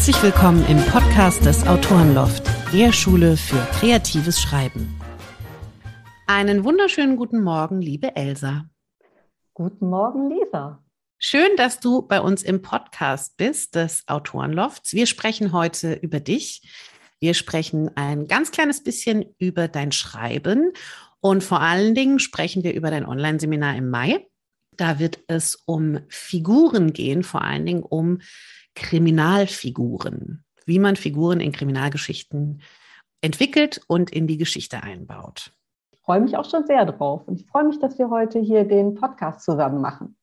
Herzlich 0.00 0.22
willkommen 0.22 0.64
im 0.64 0.78
Podcast 0.86 1.44
des 1.44 1.66
Autorenloft, 1.66 2.42
der 2.72 2.90
Schule 2.90 3.36
für 3.36 3.58
kreatives 3.78 4.40
Schreiben. 4.40 4.98
Einen 6.26 6.64
wunderschönen 6.64 7.18
guten 7.18 7.42
Morgen, 7.42 7.82
liebe 7.82 8.16
Elsa. 8.16 8.64
Guten 9.52 9.90
Morgen, 9.90 10.30
Lisa. 10.30 10.82
Schön, 11.18 11.50
dass 11.58 11.80
du 11.80 12.00
bei 12.00 12.22
uns 12.22 12.42
im 12.42 12.62
Podcast 12.62 13.36
bist 13.36 13.74
des 13.74 14.08
Autorenlofts. 14.08 14.94
Wir 14.94 15.04
sprechen 15.04 15.52
heute 15.52 15.92
über 15.92 16.18
dich. 16.18 16.62
Wir 17.18 17.34
sprechen 17.34 17.94
ein 17.94 18.26
ganz 18.26 18.52
kleines 18.52 18.82
bisschen 18.82 19.26
über 19.36 19.68
dein 19.68 19.92
Schreiben 19.92 20.72
und 21.20 21.44
vor 21.44 21.60
allen 21.60 21.94
Dingen 21.94 22.20
sprechen 22.20 22.64
wir 22.64 22.72
über 22.72 22.90
dein 22.90 23.04
Online-Seminar 23.04 23.76
im 23.76 23.90
Mai. 23.90 24.26
Da 24.78 24.98
wird 24.98 25.18
es 25.26 25.56
um 25.66 25.98
Figuren 26.08 26.94
gehen, 26.94 27.22
vor 27.22 27.42
allen 27.42 27.66
Dingen 27.66 27.82
um 27.82 28.20
Kriminalfiguren, 28.74 30.44
wie 30.66 30.78
man 30.78 30.96
Figuren 30.96 31.40
in 31.40 31.52
Kriminalgeschichten 31.52 32.62
entwickelt 33.20 33.80
und 33.86 34.10
in 34.10 34.26
die 34.26 34.38
Geschichte 34.38 34.82
einbaut. 34.82 35.52
Ich 35.92 36.00
freue 36.00 36.20
mich 36.20 36.36
auch 36.36 36.48
schon 36.48 36.66
sehr 36.66 36.86
drauf 36.86 37.26
und 37.26 37.40
ich 37.40 37.46
freue 37.46 37.64
mich, 37.64 37.78
dass 37.78 37.98
wir 37.98 38.10
heute 38.10 38.38
hier 38.38 38.64
den 38.64 38.94
Podcast 38.94 39.42
zusammen 39.42 39.80
machen. 39.80 40.16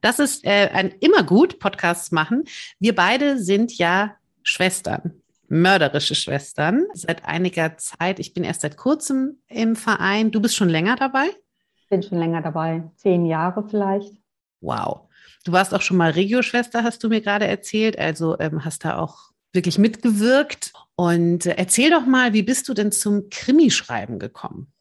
Das 0.00 0.18
ist 0.18 0.44
äh, 0.44 0.70
ein, 0.72 0.92
immer 1.00 1.22
gut, 1.22 1.58
Podcasts 1.58 2.10
machen. 2.10 2.44
Wir 2.78 2.94
beide 2.94 3.38
sind 3.38 3.76
ja 3.76 4.16
Schwestern 4.42 5.20
mörderische 5.50 6.14
Schwestern 6.14 6.86
seit 6.94 7.24
einiger 7.26 7.76
Zeit. 7.76 8.18
Ich 8.20 8.32
bin 8.32 8.44
erst 8.44 8.62
seit 8.62 8.76
kurzem 8.76 9.42
im 9.48 9.76
Verein. 9.76 10.30
Du 10.30 10.40
bist 10.40 10.56
schon 10.56 10.68
länger 10.68 10.96
dabei? 10.96 11.28
Bin 11.90 12.02
schon 12.04 12.18
länger 12.18 12.40
dabei, 12.40 12.84
zehn 12.94 13.26
Jahre 13.26 13.68
vielleicht. 13.68 14.14
Wow. 14.60 15.09
Du 15.44 15.52
warst 15.52 15.74
auch 15.74 15.82
schon 15.82 15.96
mal 15.96 16.10
Regio-Schwester, 16.10 16.82
hast 16.82 17.02
du 17.02 17.08
mir 17.08 17.20
gerade 17.20 17.46
erzählt. 17.46 17.98
Also 17.98 18.38
ähm, 18.38 18.64
hast 18.64 18.84
da 18.84 18.98
auch 18.98 19.30
wirklich 19.52 19.78
mitgewirkt. 19.78 20.72
Und 20.96 21.46
äh, 21.46 21.54
erzähl 21.56 21.90
doch 21.90 22.06
mal, 22.06 22.32
wie 22.32 22.42
bist 22.42 22.68
du 22.68 22.74
denn 22.74 22.92
zum 22.92 23.30
Krimischreiben 23.30 24.18
gekommen? 24.18 24.72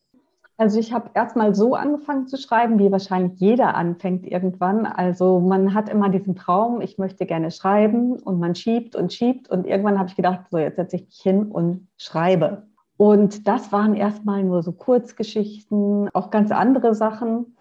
Also 0.60 0.78
ich 0.78 0.92
habe 0.92 1.12
erstmal 1.14 1.56
so 1.56 1.74
angefangen 1.74 2.28
zu 2.28 2.36
schreiben, 2.36 2.80
wie 2.80 2.92
wahrscheinlich 2.92 3.40
jeder 3.40 3.76
anfängt 3.76 4.28
irgendwann. 4.28 4.86
Also 4.86 5.40
man 5.40 5.74
hat 5.74 5.88
immer 5.88 6.10
diesen 6.10 6.36
Traum, 6.36 6.82
ich 6.82 6.98
möchte 6.98 7.26
gerne 7.26 7.50
schreiben 7.50 8.20
und 8.20 8.42
man 8.42 8.56
schiebt 8.56 8.94
und 8.94 9.14
schiebt 9.14 9.50
und 9.50 9.66
irgendwann 9.66 9.98
habe 9.98 10.10
ich 10.10 10.18
gedacht, 10.18 10.42
so 10.52 10.58
jetzt 10.58 10.76
setze 10.76 10.98
ich 10.98 11.06
mich 11.06 11.22
hin 11.22 11.44
und 11.46 11.88
schreibe. 11.98 12.64
Und 12.98 13.48
das 13.48 13.72
waren 13.72 13.96
erstmal 13.96 14.44
nur 14.44 14.62
so 14.62 14.74
Kurzgeschichten, 14.74 16.10
auch 16.14 16.30
ganz 16.30 16.52
andere 16.52 16.94
Sachen. 16.94 17.56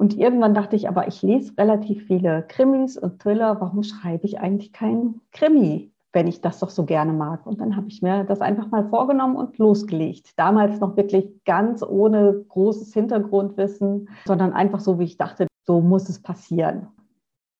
Und 0.00 0.16
irgendwann 0.16 0.54
dachte 0.54 0.76
ich, 0.76 0.88
aber 0.88 1.08
ich 1.08 1.20
lese 1.20 1.52
relativ 1.58 2.06
viele 2.06 2.42
Krimis 2.48 2.96
und 2.96 3.20
Thriller, 3.20 3.60
warum 3.60 3.82
schreibe 3.82 4.24
ich 4.24 4.40
eigentlich 4.40 4.72
kein 4.72 5.20
Krimi? 5.30 5.92
wenn 6.12 6.26
ich 6.26 6.40
das 6.40 6.58
doch 6.58 6.70
so 6.70 6.86
gerne 6.86 7.12
mag. 7.12 7.46
Und 7.46 7.60
dann 7.60 7.76
habe 7.76 7.86
ich 7.86 8.02
mir 8.02 8.24
das 8.24 8.40
einfach 8.40 8.66
mal 8.66 8.88
vorgenommen 8.88 9.36
und 9.36 9.58
losgelegt. 9.58 10.32
Damals 10.36 10.80
noch 10.80 10.96
wirklich 10.96 11.28
ganz 11.44 11.84
ohne 11.84 12.44
großes 12.48 12.92
Hintergrundwissen, 12.92 14.08
sondern 14.24 14.52
einfach 14.52 14.80
so, 14.80 14.98
wie 14.98 15.04
ich 15.04 15.18
dachte, 15.18 15.46
so 15.68 15.80
muss 15.80 16.08
es 16.08 16.20
passieren. 16.20 16.88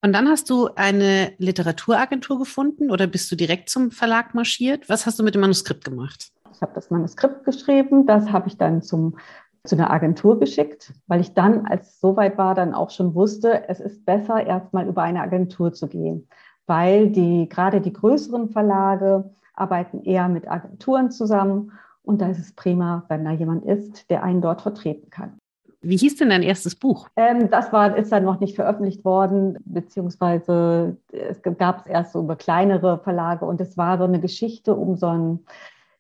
Und 0.03 0.13
dann 0.13 0.27
hast 0.27 0.51
du 0.51 0.69
eine 0.75 1.33
Literaturagentur 1.39 2.41
gefunden 2.41 2.91
oder 2.91 3.07
bist 3.07 3.31
du 3.31 3.37
direkt 3.37 3.69
zum 3.69 3.93
Verlag 3.93 4.35
marschiert? 4.35 4.89
Was 4.89 5.07
hast 5.07 5.21
du 5.21 5.23
mit 5.23 5.37
dem 5.37 5.43
Manuskript 5.43 5.85
gemacht? 5.85 6.33
Ich 6.53 6.63
habe 6.63 6.73
das 6.75 6.91
Manuskript 6.91 7.45
geschrieben, 7.45 8.05
das 8.05 8.33
habe 8.33 8.49
ich 8.49 8.57
dann 8.57 8.83
zum, 8.83 9.17
zu 9.65 9.77
einer 9.77 9.91
Agentur 9.91 10.39
geschickt, 10.41 10.93
weil 11.07 11.21
ich 11.21 11.35
dann, 11.35 11.67
als 11.67 11.89
es 11.89 12.01
soweit 12.01 12.39
war, 12.39 12.55
dann 12.55 12.75
auch 12.75 12.91
schon 12.91 13.15
wusste, 13.15 13.69
es 13.69 13.81
ist 13.81 14.05
besser, 14.05 14.45
erstmal 14.47 14.89
über 14.89 15.03
eine 15.03 15.21
Agentur 15.21 15.73
zu 15.73 15.87
gehen 15.87 16.29
weil 16.71 17.09
die, 17.09 17.49
gerade 17.49 17.81
die 17.81 17.93
größeren 17.93 18.49
Verlage 18.49 19.29
arbeiten 19.55 20.05
eher 20.05 20.29
mit 20.29 20.49
Agenturen 20.49 21.11
zusammen 21.11 21.73
und 22.05 22.21
da 22.21 22.29
ist 22.29 22.39
es 22.39 22.53
prima, 22.53 23.05
wenn 23.09 23.25
da 23.25 23.33
jemand 23.33 23.65
ist, 23.65 24.09
der 24.09 24.23
einen 24.23 24.41
dort 24.41 24.63
vertreten 24.63 25.11
kann. 25.11 25.37
Wie 25.83 25.97
hieß 25.97 26.17
denn 26.17 26.29
dein 26.29 26.45
erstes 26.45 26.77
Buch? 26.77 27.09
Ähm, 27.17 27.51
das 27.51 27.73
war, 27.73 27.97
ist 27.97 28.13
dann 28.13 28.23
noch 28.23 28.39
nicht 28.39 28.55
veröffentlicht 28.55 29.05
worden, 29.05 29.59
beziehungsweise 29.65 30.97
es 31.11 31.43
gab 31.43 31.81
es 31.81 31.87
erst 31.87 32.13
so 32.13 32.21
über 32.21 32.37
kleinere 32.37 32.99
Verlage 32.99 33.45
und 33.47 33.61
es 33.61 33.77
war 33.77 33.99
so 33.99 34.05
eine 34.05 34.21
Geschichte 34.21 34.77
um 34.77 34.97
so 34.97 35.09
ein, 35.09 35.41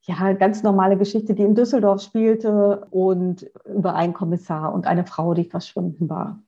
ja, 0.03 0.33
ganz 0.33 0.63
normale 0.63 0.97
Geschichte, 0.97 1.35
die 1.35 1.43
in 1.43 1.55
Düsseldorf 1.55 2.03
spielte 2.03 2.87
und 2.91 3.51
über 3.67 3.95
einen 3.95 4.15
Kommissar 4.15 4.73
und 4.73 4.87
eine 4.87 5.07
Frau, 5.07 5.35
die 5.35 5.45
verschwunden 5.45 6.09
war. 6.09 6.43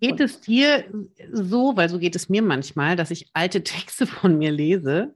Geht 0.00 0.20
es 0.20 0.40
dir 0.40 0.84
so, 1.32 1.76
weil 1.76 1.88
so 1.88 1.98
geht 1.98 2.16
es 2.16 2.28
mir 2.28 2.42
manchmal, 2.42 2.96
dass 2.96 3.10
ich 3.10 3.30
alte 3.32 3.64
Texte 3.64 4.06
von 4.06 4.38
mir 4.38 4.52
lese? 4.52 5.14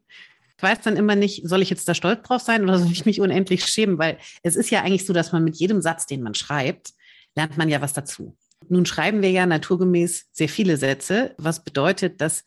Ich 0.56 0.62
weiß 0.62 0.80
dann 0.80 0.96
immer 0.96 1.16
nicht, 1.16 1.46
soll 1.48 1.62
ich 1.62 1.70
jetzt 1.70 1.88
da 1.88 1.94
stolz 1.94 2.22
drauf 2.22 2.42
sein 2.42 2.64
oder 2.64 2.78
soll 2.78 2.90
ich 2.90 3.06
mich 3.06 3.20
unendlich 3.20 3.64
schämen? 3.64 3.98
Weil 3.98 4.18
es 4.42 4.56
ist 4.56 4.70
ja 4.70 4.82
eigentlich 4.82 5.06
so, 5.06 5.12
dass 5.12 5.32
man 5.32 5.44
mit 5.44 5.56
jedem 5.56 5.80
Satz, 5.82 6.06
den 6.06 6.22
man 6.22 6.34
schreibt, 6.34 6.92
lernt 7.36 7.56
man 7.56 7.68
ja 7.68 7.80
was 7.80 7.92
dazu. 7.92 8.36
Nun 8.68 8.86
schreiben 8.86 9.22
wir 9.22 9.30
ja 9.30 9.46
naturgemäß 9.46 10.28
sehr 10.32 10.48
viele 10.48 10.76
Sätze, 10.76 11.34
was 11.38 11.64
bedeutet, 11.64 12.20
dass 12.20 12.44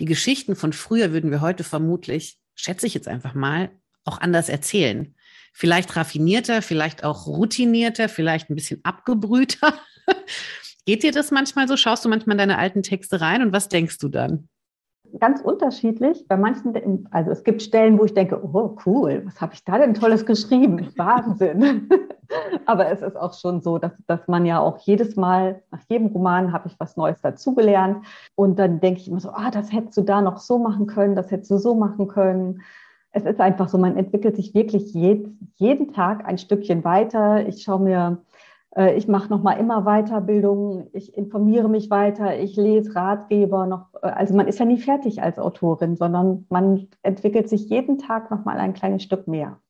die 0.00 0.04
Geschichten 0.04 0.56
von 0.56 0.72
früher 0.72 1.12
würden 1.12 1.30
wir 1.30 1.40
heute 1.40 1.64
vermutlich, 1.64 2.38
schätze 2.54 2.86
ich 2.86 2.94
jetzt 2.94 3.08
einfach 3.08 3.34
mal, 3.34 3.70
auch 4.06 4.20
anders 4.20 4.48
erzählen. 4.48 5.14
Vielleicht 5.52 5.96
raffinierter, 5.96 6.60
vielleicht 6.60 7.02
auch 7.04 7.26
routinierter, 7.26 8.08
vielleicht 8.08 8.50
ein 8.50 8.54
bisschen 8.54 8.80
abgebrühter. 8.84 9.74
Geht 10.86 11.02
dir 11.02 11.12
das 11.12 11.30
manchmal 11.30 11.66
so? 11.66 11.76
Schaust 11.76 12.04
du 12.04 12.08
manchmal 12.08 12.34
in 12.34 12.38
deine 12.38 12.58
alten 12.58 12.82
Texte 12.82 13.20
rein 13.20 13.42
und 13.42 13.52
was 13.52 13.68
denkst 13.68 13.98
du 13.98 14.08
dann? 14.08 14.48
Ganz 15.18 15.40
unterschiedlich. 15.40 16.26
Bei 16.28 16.36
manchen, 16.36 17.08
also 17.10 17.30
es 17.30 17.42
gibt 17.42 17.62
Stellen, 17.62 17.98
wo 17.98 18.04
ich 18.04 18.14
denke, 18.14 18.40
oh 18.42 18.76
cool, 18.84 19.22
was 19.24 19.40
habe 19.40 19.54
ich 19.54 19.64
da 19.64 19.78
denn 19.78 19.94
Tolles 19.94 20.26
geschrieben? 20.26 20.92
Wahnsinn. 20.96 21.88
Aber 22.66 22.90
es 22.90 23.02
ist 23.02 23.16
auch 23.16 23.34
schon 23.34 23.62
so, 23.62 23.78
dass, 23.78 23.92
dass 24.06 24.28
man 24.28 24.44
ja 24.44 24.60
auch 24.60 24.78
jedes 24.78 25.16
Mal, 25.16 25.62
nach 25.70 25.82
jedem 25.88 26.08
Roman 26.08 26.52
habe 26.52 26.68
ich 26.68 26.78
was 26.78 26.96
Neues 26.96 27.20
dazugelernt. 27.20 28.04
Und 28.34 28.58
dann 28.58 28.80
denke 28.80 29.00
ich 29.00 29.08
immer 29.08 29.20
so, 29.20 29.30
ah, 29.30 29.50
das 29.50 29.72
hättest 29.72 29.96
du 29.96 30.02
da 30.02 30.20
noch 30.20 30.38
so 30.38 30.58
machen 30.58 30.86
können, 30.86 31.16
das 31.16 31.30
hättest 31.30 31.50
du 31.50 31.58
so 31.58 31.74
machen 31.74 32.08
können. 32.08 32.62
Es 33.16 33.24
ist 33.24 33.40
einfach 33.40 33.68
so, 33.68 33.78
man 33.78 33.96
entwickelt 33.96 34.36
sich 34.36 34.54
wirklich 34.54 34.92
jeden, 34.92 35.52
jeden 35.56 35.92
Tag 35.92 36.26
ein 36.26 36.38
Stückchen 36.38 36.84
weiter. 36.84 37.48
Ich 37.48 37.62
schaue 37.62 37.80
mir 37.80 38.18
äh, 38.76 38.96
ich 38.96 39.08
mache 39.08 39.28
noch 39.30 39.42
mal 39.42 39.54
immer 39.54 39.82
Weiterbildung, 39.82 40.88
ich 40.92 41.16
informiere 41.16 41.68
mich 41.68 41.90
weiter, 41.90 42.38
ich 42.38 42.56
lese 42.56 42.94
Ratgeber 42.94 43.66
noch. 43.66 43.88
Äh, 44.02 44.08
also 44.08 44.34
man 44.34 44.46
ist 44.46 44.58
ja 44.58 44.64
nie 44.64 44.78
fertig 44.78 45.22
als 45.22 45.38
Autorin, 45.38 45.96
sondern 45.96 46.46
man 46.50 46.88
entwickelt 47.02 47.48
sich 47.48 47.68
jeden 47.68 47.98
Tag 47.98 48.30
noch 48.30 48.44
mal 48.44 48.58
ein 48.58 48.74
kleines 48.74 49.02
Stück 49.02 49.26
mehr. 49.26 49.60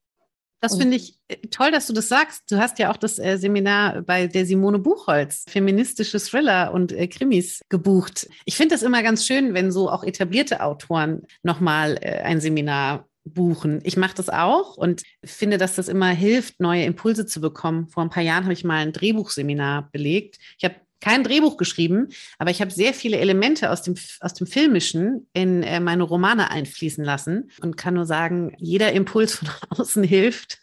Das 0.61 0.79
finde 0.79 0.97
ich 0.97 1.21
äh, 1.29 1.37
toll, 1.51 1.71
dass 1.71 1.87
du 1.87 1.93
das 1.93 2.09
sagst. 2.09 2.51
Du 2.51 2.59
hast 2.59 2.79
ja 2.79 2.91
auch 2.91 2.97
das 2.97 3.17
Seminar 3.17 4.03
bei 4.03 4.27
der 4.27 4.47
Simone 4.47 4.81
Buchholz, 4.81 5.45
feministische 5.49 6.19
Thriller 6.19 6.73
und 6.75 6.93
Krimis 7.11 7.61
gebucht. 7.69 8.29
Ich 8.47 8.56
finde 8.56 8.75
das 8.75 8.82
immer 8.82 9.03
ganz 9.03 9.25
schön, 9.26 9.55
wenn 9.55 9.70
so 9.70 9.88
auch 9.88 10.03
etablierte 10.03 10.62
Autoren 10.62 11.23
nochmal 11.43 11.99
ein 11.99 12.41
Seminar 12.41 13.06
buchen. 13.26 13.81
Ich 13.82 13.96
mache 13.96 14.14
das 14.14 14.28
auch 14.28 14.76
und 14.76 15.02
finde, 15.25 15.58
dass 15.58 15.75
das 15.75 15.88
immer 15.88 16.08
hilft, 16.08 16.61
neue 16.61 16.84
Impulse 16.84 17.26
zu 17.26 17.40
bekommen. 17.40 17.88
Vor 17.88 18.02
ein 18.02 18.11
paar 18.11 18.23
Jahren 18.23 18.44
habe 18.44 18.52
ich 18.52 18.64
mal 18.64 18.78
ein 18.78 18.93
Drehbuchseminar 18.93 19.90
belegt. 19.90 20.38
Ich 20.58 20.64
habe 20.64 20.76
kein 21.00 21.25
Drehbuch 21.25 21.56
geschrieben, 21.56 22.08
aber 22.38 22.50
ich 22.50 22.61
habe 22.61 22.70
sehr 22.70 22.94
viele 22.94 23.19
Elemente 23.19 23.70
aus 23.70 23.82
dem, 23.82 23.96
aus 24.20 24.34
dem 24.34 24.46
Filmischen 24.46 25.28
in 25.34 25.62
äh, 25.62 25.81
meine 25.81 26.05
Romane 26.05 26.50
einfließen 26.50 27.05
lassen 27.05 27.50
und 27.61 27.76
kann 27.76 27.94
nur 27.94 28.06
sagen, 28.06 28.55
jeder 28.58 28.93
Impuls 28.93 29.34
von 29.34 29.49
außen 29.70 30.05
hilft. 30.05 30.58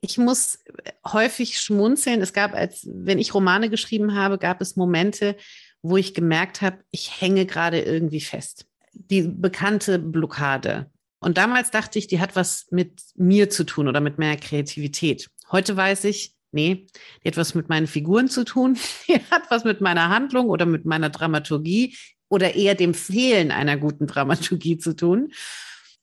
Ich 0.00 0.18
muss 0.18 0.58
häufig 1.06 1.60
schmunzeln. 1.60 2.20
Es 2.20 2.34
gab, 2.34 2.54
als 2.54 2.86
wenn 2.92 3.18
ich 3.18 3.34
Romane 3.34 3.70
geschrieben 3.70 4.14
habe, 4.14 4.38
gab 4.38 4.60
es 4.60 4.76
Momente, 4.76 5.36
wo 5.82 5.96
ich 5.96 6.14
gemerkt 6.14 6.62
habe, 6.62 6.78
ich 6.90 7.20
hänge 7.20 7.46
gerade 7.46 7.80
irgendwie 7.80 8.20
fest. 8.20 8.66
Die 8.92 9.22
bekannte 9.22 9.98
Blockade, 9.98 10.90
und 11.24 11.38
damals 11.38 11.70
dachte 11.70 11.98
ich, 11.98 12.06
die 12.06 12.20
hat 12.20 12.36
was 12.36 12.66
mit 12.70 13.02
mir 13.14 13.50
zu 13.50 13.64
tun 13.64 13.88
oder 13.88 14.00
mit 14.00 14.18
mehr 14.18 14.36
Kreativität. 14.36 15.30
Heute 15.50 15.76
weiß 15.76 16.04
ich, 16.04 16.34
nee, 16.52 16.86
die 17.22 17.28
hat 17.28 17.36
was 17.36 17.54
mit 17.54 17.68
meinen 17.68 17.86
Figuren 17.86 18.28
zu 18.28 18.44
tun, 18.44 18.78
die 19.08 19.14
hat 19.30 19.50
was 19.50 19.64
mit 19.64 19.80
meiner 19.80 20.08
Handlung 20.08 20.48
oder 20.48 20.66
mit 20.66 20.84
meiner 20.84 21.10
Dramaturgie 21.10 21.96
oder 22.28 22.54
eher 22.54 22.74
dem 22.74 22.94
Fehlen 22.94 23.50
einer 23.50 23.76
guten 23.76 24.06
Dramaturgie 24.06 24.78
zu 24.78 24.94
tun. 24.94 25.32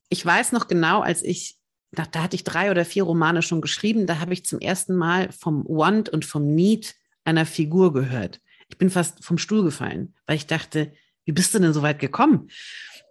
Ich 0.09 0.25
weiß 0.25 0.51
noch 0.51 0.67
genau, 0.67 1.01
als 1.01 1.23
ich, 1.23 1.57
da, 1.91 2.05
da 2.09 2.23
hatte 2.23 2.35
ich 2.35 2.43
drei 2.43 2.71
oder 2.71 2.85
vier 2.85 3.03
Romane 3.03 3.41
schon 3.41 3.61
geschrieben, 3.61 4.07
da 4.07 4.19
habe 4.19 4.33
ich 4.33 4.45
zum 4.45 4.59
ersten 4.59 4.95
Mal 4.95 5.31
vom 5.31 5.65
Want 5.67 6.09
und 6.09 6.25
vom 6.25 6.53
Need 6.53 6.95
einer 7.23 7.45
Figur 7.45 7.93
gehört. 7.93 8.41
Ich 8.69 8.77
bin 8.77 8.89
fast 8.89 9.23
vom 9.23 9.37
Stuhl 9.37 9.63
gefallen, 9.63 10.15
weil 10.25 10.37
ich 10.37 10.47
dachte, 10.47 10.93
wie 11.25 11.31
bist 11.33 11.53
du 11.53 11.59
denn 11.59 11.73
so 11.73 11.81
weit 11.81 11.99
gekommen? 11.99 12.49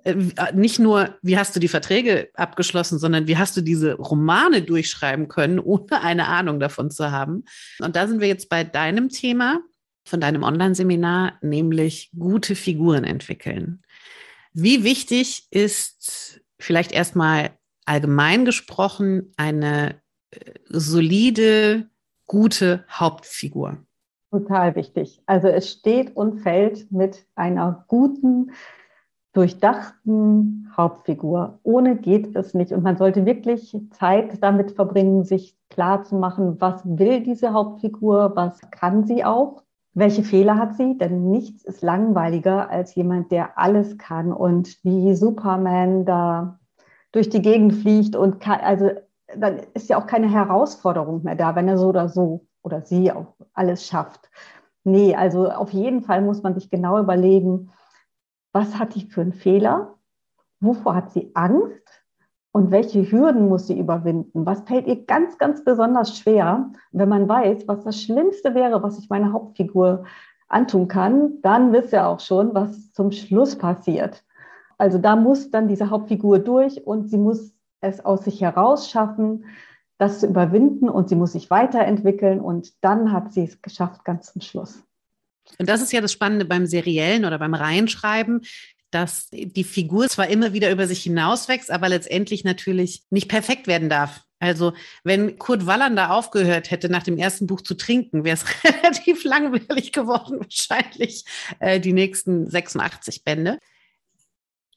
Äh, 0.04 0.12
äh, 0.12 0.52
nicht 0.54 0.78
nur, 0.78 1.14
wie 1.22 1.38
hast 1.38 1.54
du 1.54 1.60
die 1.60 1.68
Verträge 1.68 2.28
abgeschlossen, 2.34 2.98
sondern 2.98 3.26
wie 3.26 3.36
hast 3.36 3.56
du 3.56 3.60
diese 3.60 3.94
Romane 3.94 4.62
durchschreiben 4.62 5.28
können, 5.28 5.58
ohne 5.64 6.02
eine 6.02 6.28
Ahnung 6.28 6.60
davon 6.60 6.90
zu 6.90 7.10
haben. 7.10 7.44
Und 7.80 7.96
da 7.96 8.06
sind 8.06 8.20
wir 8.20 8.28
jetzt 8.28 8.48
bei 8.48 8.64
deinem 8.64 9.08
Thema 9.08 9.60
von 10.04 10.20
deinem 10.20 10.42
Online-Seminar, 10.42 11.34
nämlich 11.42 12.10
gute 12.18 12.56
Figuren 12.56 13.04
entwickeln. 13.04 13.82
Wie 14.52 14.82
wichtig 14.82 15.46
ist 15.50 16.40
vielleicht 16.58 16.92
erstmal 16.92 17.50
allgemein 17.84 18.44
gesprochen 18.44 19.32
eine 19.36 20.00
äh, 20.30 20.38
solide, 20.68 21.88
gute 22.26 22.84
Hauptfigur? 22.90 23.78
Total 24.30 24.76
wichtig. 24.76 25.20
Also 25.26 25.48
es 25.48 25.70
steht 25.70 26.16
und 26.16 26.40
fällt 26.40 26.90
mit 26.92 27.26
einer 27.34 27.84
guten, 27.88 28.52
durchdachten 29.32 30.72
Hauptfigur. 30.76 31.60
Ohne 31.62 31.96
geht 31.96 32.34
es 32.34 32.54
nicht. 32.54 32.72
Und 32.72 32.82
man 32.82 32.96
sollte 32.96 33.26
wirklich 33.26 33.76
Zeit 33.90 34.42
damit 34.42 34.72
verbringen, 34.72 35.24
sich 35.24 35.56
klar 35.68 36.02
zu 36.02 36.16
machen, 36.16 36.60
was 36.60 36.82
will 36.84 37.22
diese 37.22 37.52
Hauptfigur, 37.52 38.32
was 38.34 38.60
kann 38.70 39.04
sie 39.04 39.24
auch, 39.24 39.62
welche 39.94 40.22
Fehler 40.22 40.56
hat 40.56 40.76
sie. 40.76 40.98
Denn 40.98 41.30
nichts 41.30 41.64
ist 41.64 41.82
langweiliger 41.82 42.70
als 42.70 42.94
jemand, 42.94 43.30
der 43.30 43.58
alles 43.58 43.98
kann 43.98 44.32
und 44.32 44.78
wie 44.82 45.14
Superman 45.14 46.04
da 46.04 46.58
durch 47.12 47.28
die 47.28 47.42
Gegend 47.42 47.74
fliegt 47.74 48.16
und 48.16 48.40
kann, 48.40 48.60
also 48.60 48.90
dann 49.36 49.60
ist 49.74 49.88
ja 49.88 50.00
auch 50.00 50.06
keine 50.06 50.30
Herausforderung 50.30 51.22
mehr 51.22 51.36
da, 51.36 51.54
wenn 51.54 51.68
er 51.68 51.78
so 51.78 51.88
oder 51.88 52.08
so 52.08 52.46
oder 52.62 52.82
sie 52.82 53.12
auch 53.12 53.34
alles 53.52 53.86
schafft. 53.86 54.28
Nee, 54.84 55.14
also 55.14 55.50
auf 55.50 55.70
jeden 55.70 56.02
Fall 56.02 56.22
muss 56.22 56.42
man 56.42 56.54
sich 56.54 56.70
genau 56.70 56.98
überlegen, 56.98 57.70
was 58.52 58.78
hat 58.78 58.94
die 58.94 59.06
für 59.06 59.20
einen 59.20 59.32
Fehler? 59.32 59.96
Wovor 60.60 60.94
hat 60.94 61.12
sie 61.12 61.30
Angst? 61.34 61.88
Und 62.52 62.72
welche 62.72 63.10
Hürden 63.10 63.48
muss 63.48 63.68
sie 63.68 63.78
überwinden? 63.78 64.44
Was 64.44 64.62
fällt 64.62 64.88
ihr 64.88 65.04
ganz, 65.04 65.38
ganz 65.38 65.62
besonders 65.62 66.18
schwer? 66.18 66.70
Wenn 66.90 67.08
man 67.08 67.28
weiß, 67.28 67.68
was 67.68 67.84
das 67.84 68.02
Schlimmste 68.02 68.54
wäre, 68.54 68.82
was 68.82 68.98
ich 68.98 69.08
meiner 69.08 69.32
Hauptfigur 69.32 70.04
antun 70.48 70.88
kann, 70.88 71.40
dann 71.42 71.72
wisst 71.72 71.92
ihr 71.92 72.06
auch 72.06 72.18
schon, 72.18 72.52
was 72.52 72.92
zum 72.92 73.12
Schluss 73.12 73.56
passiert. 73.56 74.24
Also 74.78 74.98
da 74.98 75.14
muss 75.14 75.50
dann 75.50 75.68
diese 75.68 75.90
Hauptfigur 75.90 76.40
durch 76.40 76.86
und 76.86 77.08
sie 77.08 77.18
muss 77.18 77.54
es 77.80 78.04
aus 78.04 78.24
sich 78.24 78.40
heraus 78.40 78.90
schaffen, 78.90 79.44
das 79.98 80.20
zu 80.20 80.26
überwinden 80.26 80.88
und 80.88 81.08
sie 81.08 81.14
muss 81.14 81.32
sich 81.32 81.50
weiterentwickeln 81.50 82.40
und 82.40 82.82
dann 82.82 83.12
hat 83.12 83.32
sie 83.32 83.44
es 83.44 83.62
geschafft 83.62 84.04
ganz 84.04 84.32
zum 84.32 84.40
Schluss. 84.40 84.82
Und 85.58 85.68
das 85.68 85.82
ist 85.82 85.92
ja 85.92 86.00
das 86.00 86.12
Spannende 86.12 86.44
beim 86.44 86.66
Seriellen 86.66 87.24
oder 87.24 87.38
beim 87.38 87.54
Reinschreiben, 87.54 88.42
dass 88.90 89.28
die 89.30 89.64
Figur 89.64 90.08
zwar 90.08 90.28
immer 90.28 90.52
wieder 90.52 90.70
über 90.70 90.86
sich 90.86 91.02
hinauswächst, 91.02 91.70
aber 91.70 91.88
letztendlich 91.88 92.44
natürlich 92.44 93.02
nicht 93.10 93.28
perfekt 93.28 93.66
werden 93.66 93.88
darf. 93.88 94.22
Also 94.40 94.72
wenn 95.04 95.38
Kurt 95.38 95.66
Wallander 95.66 96.12
aufgehört 96.12 96.70
hätte, 96.70 96.88
nach 96.88 97.02
dem 97.02 97.18
ersten 97.18 97.46
Buch 97.46 97.60
zu 97.60 97.74
trinken, 97.74 98.24
wäre 98.24 98.36
es 98.36 98.44
relativ 98.64 99.24
langweilig 99.24 99.92
geworden, 99.92 100.40
wahrscheinlich 100.40 101.24
äh, 101.60 101.78
die 101.78 101.92
nächsten 101.92 102.48
86 102.50 103.22
Bände. 103.22 103.58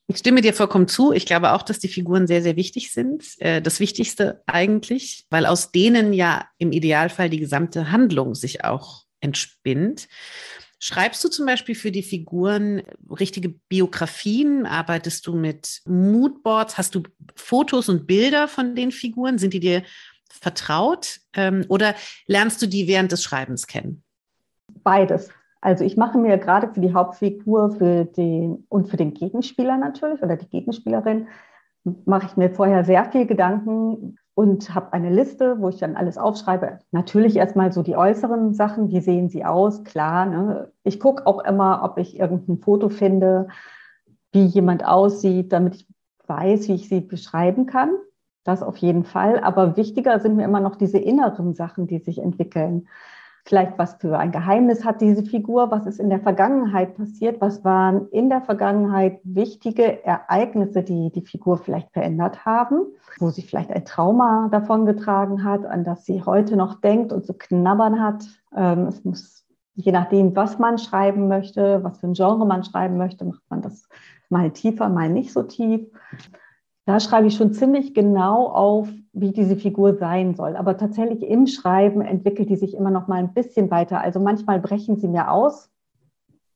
Ich 0.07 0.17
stimme 0.17 0.41
dir 0.41 0.53
vollkommen 0.53 0.89
zu. 0.89 1.13
Ich 1.13 1.25
glaube 1.25 1.53
auch, 1.53 1.61
dass 1.63 1.79
die 1.79 1.87
Figuren 1.87 2.27
sehr, 2.27 2.43
sehr 2.43 2.57
wichtig 2.57 2.91
sind. 2.91 3.39
Äh, 3.39 3.61
das 3.61 3.79
Wichtigste 3.79 4.43
eigentlich, 4.45 5.25
weil 5.29 5.45
aus 5.45 5.71
denen 5.71 6.11
ja 6.11 6.45
im 6.57 6.73
Idealfall 6.73 7.29
die 7.29 7.39
gesamte 7.39 7.89
Handlung 7.89 8.35
sich 8.35 8.65
auch 8.65 9.02
entspinnt. 9.23 10.07
Schreibst 10.79 11.23
du 11.23 11.29
zum 11.29 11.45
Beispiel 11.45 11.75
für 11.75 11.91
die 11.91 12.03
Figuren 12.03 12.83
richtige 13.09 13.49
Biografien? 13.69 14.65
Arbeitest 14.65 15.25
du 15.25 15.33
mit 15.33 15.81
Moodboards? 15.85 16.77
Hast 16.77 16.93
du 16.95 17.03
Fotos 17.35 17.87
und 17.87 18.05
Bilder 18.05 18.49
von 18.49 18.75
den 18.75 18.91
Figuren? 18.91 19.37
Sind 19.37 19.53
die 19.53 19.61
dir 19.61 19.83
vertraut? 20.29 21.21
Ähm, 21.35 21.63
oder 21.69 21.95
lernst 22.27 22.61
du 22.61 22.67
die 22.67 22.87
während 22.87 23.13
des 23.13 23.23
Schreibens 23.23 23.65
kennen? 23.67 24.03
Beides. 24.83 25.29
Also 25.61 25.85
ich 25.85 25.95
mache 25.95 26.17
mir 26.17 26.37
gerade 26.37 26.73
für 26.73 26.81
die 26.81 26.93
Hauptfigur 26.93 27.71
für 27.77 28.03
den, 28.03 28.65
und 28.67 28.89
für 28.89 28.97
den 28.97 29.13
Gegenspieler 29.13 29.77
natürlich 29.77 30.21
oder 30.21 30.35
die 30.35 30.49
Gegenspielerin, 30.49 31.27
mache 32.05 32.27
ich 32.27 32.35
mir 32.35 32.49
vorher 32.49 32.83
sehr 32.83 33.09
viel 33.11 33.25
Gedanken, 33.25 34.17
und 34.35 34.73
habe 34.73 34.93
eine 34.93 35.11
Liste, 35.11 35.59
wo 35.59 35.69
ich 35.69 35.77
dann 35.77 35.95
alles 35.95 36.17
aufschreibe. 36.17 36.79
Natürlich 36.91 37.35
erstmal 37.35 37.71
so 37.71 37.83
die 37.83 37.95
äußeren 37.95 38.53
Sachen, 38.53 38.89
wie 38.89 38.99
sehen 38.99 39.29
sie 39.29 39.45
aus, 39.45 39.83
klar. 39.83 40.25
Ne? 40.25 40.71
Ich 40.83 40.99
gucke 40.99 41.27
auch 41.27 41.43
immer, 41.43 41.81
ob 41.83 41.99
ich 41.99 42.19
irgendein 42.19 42.57
Foto 42.57 42.89
finde, 42.89 43.47
wie 44.31 44.45
jemand 44.45 44.85
aussieht, 44.85 45.53
damit 45.53 45.75
ich 45.75 45.87
weiß, 46.25 46.67
wie 46.67 46.73
ich 46.73 46.89
sie 46.89 47.01
beschreiben 47.01 47.67
kann. 47.67 47.91
Das 48.43 48.63
auf 48.63 48.77
jeden 48.77 49.03
Fall. 49.03 49.39
Aber 49.39 49.77
wichtiger 49.77 50.19
sind 50.19 50.35
mir 50.35 50.45
immer 50.45 50.59
noch 50.59 50.75
diese 50.75 50.97
inneren 50.97 51.53
Sachen, 51.53 51.87
die 51.87 51.99
sich 51.99 52.19
entwickeln 52.19 52.87
vielleicht 53.45 53.77
was 53.77 53.95
für 53.95 54.17
ein 54.17 54.31
Geheimnis 54.31 54.85
hat 54.85 55.01
diese 55.01 55.23
Figur, 55.23 55.69
was 55.69 55.85
ist 55.85 55.99
in 55.99 56.09
der 56.09 56.21
Vergangenheit 56.21 56.95
passiert, 56.95 57.41
was 57.41 57.63
waren 57.65 58.07
in 58.09 58.29
der 58.29 58.41
Vergangenheit 58.41 59.19
wichtige 59.23 60.03
Ereignisse, 60.05 60.81
die 60.81 61.11
die 61.11 61.25
Figur 61.25 61.57
vielleicht 61.57 61.91
verändert 61.91 62.45
haben, 62.45 62.85
wo 63.19 63.29
sie 63.29 63.41
vielleicht 63.41 63.71
ein 63.71 63.85
Trauma 63.85 64.47
davongetragen 64.51 65.43
hat, 65.43 65.65
an 65.65 65.83
das 65.83 66.05
sie 66.05 66.23
heute 66.23 66.55
noch 66.55 66.79
denkt 66.79 67.11
und 67.11 67.25
zu 67.25 67.33
knabbern 67.33 68.01
hat. 68.01 68.23
Ähm, 68.55 68.87
es 68.87 69.03
muss, 69.03 69.45
je 69.75 69.91
nachdem, 69.91 70.35
was 70.35 70.57
man 70.57 70.77
schreiben 70.77 71.27
möchte, 71.27 71.83
was 71.83 71.99
für 71.99 72.07
ein 72.07 72.13
Genre 72.13 72.45
man 72.45 72.63
schreiben 72.63 72.97
möchte, 72.97 73.25
macht 73.25 73.43
man 73.49 73.61
das 73.61 73.89
mal 74.29 74.51
tiefer, 74.51 74.87
mal 74.87 75.09
nicht 75.09 75.33
so 75.33 75.43
tief. 75.43 75.87
Da 76.85 76.99
schreibe 76.99 77.27
ich 77.27 77.35
schon 77.35 77.53
ziemlich 77.53 77.93
genau 77.93 78.47
auf, 78.47 78.89
wie 79.13 79.31
diese 79.31 79.55
Figur 79.55 79.95
sein 79.95 80.35
soll. 80.35 80.55
Aber 80.55 80.77
tatsächlich 80.77 81.23
im 81.23 81.47
Schreiben 81.47 82.01
entwickelt 82.01 82.49
die 82.49 82.57
sich 82.57 82.75
immer 82.75 82.91
noch 82.91 83.07
mal 83.07 83.19
ein 83.19 83.33
bisschen 83.33 83.71
weiter. 83.71 84.01
Also 84.01 84.19
manchmal 84.19 84.59
brechen 84.59 84.97
sie 84.97 85.07
mir 85.07 85.31
aus. 85.31 85.69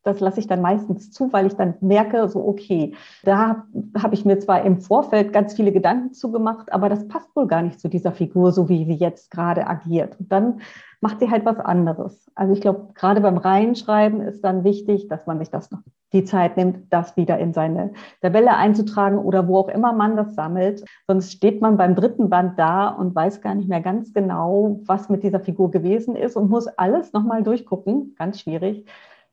Das 0.03 0.19
lasse 0.21 0.39
ich 0.39 0.47
dann 0.47 0.61
meistens 0.61 1.11
zu, 1.11 1.31
weil 1.33 1.47
ich 1.47 1.55
dann 1.55 1.75
merke, 1.81 2.29
so 2.29 2.45
okay, 2.45 2.93
da 3.23 3.65
habe 3.97 4.15
ich 4.15 4.23
mir 4.23 4.39
zwar 4.39 4.63
im 4.63 4.79
Vorfeld 4.79 5.33
ganz 5.33 5.53
viele 5.53 5.73
Gedanken 5.73 6.13
zugemacht, 6.13 6.71
aber 6.71 6.87
das 6.87 7.07
passt 7.09 7.35
wohl 7.35 7.45
gar 7.45 7.61
nicht 7.61 7.79
zu 7.79 7.89
dieser 7.89 8.13
Figur, 8.13 8.53
so 8.53 8.69
wie 8.69 8.85
sie 8.85 8.93
jetzt 8.93 9.31
gerade 9.31 9.67
agiert. 9.67 10.17
Und 10.17 10.31
dann 10.31 10.61
macht 11.01 11.19
sie 11.19 11.29
halt 11.29 11.45
was 11.45 11.59
anderes. 11.59 12.29
Also 12.35 12.53
ich 12.53 12.61
glaube, 12.61 12.89
gerade 12.93 13.21
beim 13.21 13.37
Reinschreiben 13.37 14.21
ist 14.21 14.43
dann 14.43 14.63
wichtig, 14.63 15.07
dass 15.07 15.27
man 15.27 15.39
sich 15.39 15.49
das 15.49 15.71
noch 15.71 15.79
die 16.13 16.23
Zeit 16.23 16.57
nimmt, 16.57 16.91
das 16.91 17.17
wieder 17.17 17.37
in 17.37 17.53
seine 17.53 17.91
Tabelle 18.21 18.55
einzutragen 18.55 19.17
oder 19.17 19.47
wo 19.47 19.57
auch 19.57 19.69
immer 19.69 19.93
man 19.93 20.15
das 20.15 20.35
sammelt. 20.35 20.83
Sonst 21.05 21.33
steht 21.33 21.61
man 21.61 21.77
beim 21.77 21.95
dritten 21.95 22.29
Band 22.29 22.57
da 22.57 22.87
und 22.87 23.13
weiß 23.13 23.41
gar 23.41 23.55
nicht 23.55 23.69
mehr 23.69 23.81
ganz 23.81 24.13
genau, 24.13 24.79
was 24.85 25.09
mit 25.09 25.23
dieser 25.23 25.41
Figur 25.41 25.69
gewesen 25.69 26.15
ist 26.15 26.35
und 26.35 26.49
muss 26.49 26.67
alles 26.67 27.13
nochmal 27.13 27.43
durchgucken. 27.43 28.15
Ganz 28.17 28.39
schwierig. 28.39 28.85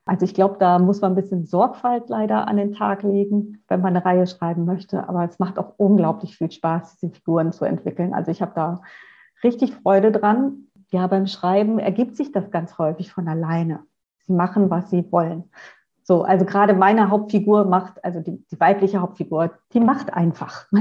Also 0.06 0.24
ich 0.24 0.34
glaube, 0.34 0.56
da 0.58 0.78
muss 0.78 1.00
man 1.00 1.12
ein 1.12 1.14
bisschen 1.14 1.46
Sorgfalt 1.46 2.08
leider 2.08 2.46
an 2.46 2.58
den 2.58 2.72
Tag 2.72 3.02
legen, 3.02 3.62
wenn 3.68 3.80
man 3.80 3.96
eine 3.96 4.04
Reihe 4.04 4.26
schreiben 4.26 4.66
möchte. 4.66 5.08
Aber 5.08 5.24
es 5.24 5.38
macht 5.38 5.58
auch 5.58 5.74
unglaublich 5.78 6.36
viel 6.36 6.50
Spaß, 6.50 6.98
diese 6.98 7.14
Figuren 7.14 7.52
zu 7.52 7.64
entwickeln. 7.64 8.12
Also 8.12 8.30
ich 8.30 8.42
habe 8.42 8.52
da 8.54 8.82
richtig 9.42 9.74
Freude 9.74 10.12
dran. 10.12 10.66
Ja, 10.94 11.08
beim 11.08 11.26
Schreiben 11.26 11.80
ergibt 11.80 12.16
sich 12.16 12.30
das 12.30 12.52
ganz 12.52 12.78
häufig 12.78 13.10
von 13.10 13.26
alleine. 13.26 13.82
Sie 14.28 14.32
machen, 14.32 14.70
was 14.70 14.90
sie 14.90 15.04
wollen. 15.10 15.50
So, 16.04 16.22
also 16.22 16.44
gerade 16.44 16.72
meine 16.72 17.10
Hauptfigur 17.10 17.64
macht, 17.64 18.04
also 18.04 18.20
die, 18.20 18.44
die 18.48 18.60
weibliche 18.60 19.00
Hauptfigur, 19.00 19.58
die 19.72 19.80
macht 19.80 20.14
einfach. 20.14 20.66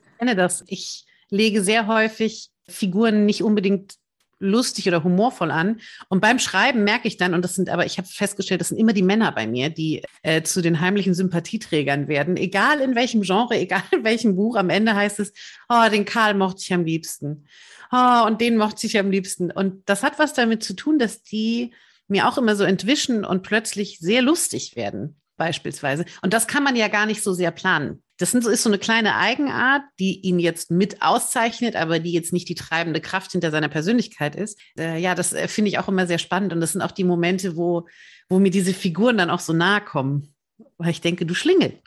Ich 0.00 0.18
kenne 0.20 0.34
das. 0.34 0.64
Ich 0.66 1.06
lege 1.30 1.62
sehr 1.62 1.86
häufig 1.86 2.50
Figuren 2.66 3.24
nicht 3.24 3.44
unbedingt 3.44 3.94
lustig 4.40 4.88
oder 4.88 5.04
humorvoll 5.04 5.52
an. 5.52 5.80
Und 6.08 6.20
beim 6.20 6.40
Schreiben 6.40 6.82
merke 6.82 7.06
ich 7.06 7.18
dann, 7.18 7.34
und 7.34 7.42
das 7.42 7.54
sind 7.54 7.70
aber, 7.70 7.86
ich 7.86 7.98
habe 7.98 8.08
festgestellt, 8.08 8.60
das 8.60 8.68
sind 8.68 8.78
immer 8.78 8.92
die 8.92 9.02
Männer 9.02 9.30
bei 9.30 9.46
mir, 9.46 9.70
die 9.70 10.02
äh, 10.22 10.42
zu 10.42 10.60
den 10.60 10.80
heimlichen 10.80 11.14
Sympathieträgern 11.14 12.08
werden. 12.08 12.36
Egal 12.36 12.80
in 12.80 12.96
welchem 12.96 13.22
Genre, 13.22 13.54
egal 13.58 13.82
in 13.92 14.02
welchem 14.02 14.34
Buch, 14.34 14.56
am 14.56 14.70
Ende 14.70 14.94
heißt 14.94 15.20
es, 15.20 15.32
oh, 15.68 15.88
den 15.90 16.04
Karl 16.04 16.34
mochte 16.34 16.62
ich 16.62 16.72
am 16.74 16.84
liebsten. 16.84 17.46
Oh, 17.90 18.24
und 18.26 18.40
den 18.40 18.56
mochte 18.56 18.86
ich 18.86 18.98
am 18.98 19.10
liebsten. 19.10 19.50
Und 19.50 19.88
das 19.88 20.02
hat 20.02 20.18
was 20.18 20.34
damit 20.34 20.62
zu 20.62 20.74
tun, 20.74 20.98
dass 20.98 21.22
die 21.22 21.72
mir 22.08 22.26
auch 22.26 22.38
immer 22.38 22.56
so 22.56 22.64
entwischen 22.64 23.24
und 23.24 23.42
plötzlich 23.42 23.98
sehr 23.98 24.22
lustig 24.22 24.76
werden, 24.76 25.20
beispielsweise. 25.36 26.04
Und 26.22 26.32
das 26.32 26.46
kann 26.46 26.64
man 26.64 26.76
ja 26.76 26.88
gar 26.88 27.06
nicht 27.06 27.22
so 27.22 27.32
sehr 27.32 27.50
planen. 27.50 28.02
Das 28.18 28.34
ist 28.34 28.62
so 28.64 28.68
eine 28.68 28.78
kleine 28.78 29.14
Eigenart, 29.14 29.82
die 30.00 30.20
ihn 30.20 30.40
jetzt 30.40 30.72
mit 30.72 31.02
auszeichnet, 31.02 31.76
aber 31.76 32.00
die 32.00 32.12
jetzt 32.12 32.32
nicht 32.32 32.48
die 32.48 32.56
treibende 32.56 33.00
Kraft 33.00 33.30
hinter 33.30 33.52
seiner 33.52 33.68
Persönlichkeit 33.68 34.34
ist. 34.34 34.58
Äh, 34.76 34.98
ja, 34.98 35.14
das 35.14 35.32
äh, 35.32 35.46
finde 35.46 35.68
ich 35.68 35.78
auch 35.78 35.86
immer 35.86 36.06
sehr 36.06 36.18
spannend. 36.18 36.52
Und 36.52 36.60
das 36.60 36.72
sind 36.72 36.82
auch 36.82 36.90
die 36.90 37.04
Momente, 37.04 37.56
wo, 37.56 37.86
wo 38.28 38.40
mir 38.40 38.50
diese 38.50 38.74
Figuren 38.74 39.18
dann 39.18 39.30
auch 39.30 39.38
so 39.38 39.52
nahe 39.52 39.80
kommen. 39.80 40.34
Weil 40.78 40.90
ich 40.90 41.00
denke, 41.00 41.26
du 41.26 41.34
Schlingel, 41.34 41.78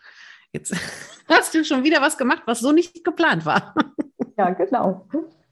jetzt 0.54 0.74
hast 1.28 1.54
du 1.54 1.66
schon 1.66 1.84
wieder 1.84 2.02
was 2.02 2.18
gemacht, 2.18 2.44
was 2.46 2.62
so 2.62 2.72
nicht 2.72 3.04
geplant 3.04 3.46
war. 3.46 3.76
Ja, 4.38 4.52
genau. 4.52 5.08